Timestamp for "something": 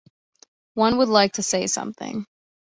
1.67-2.25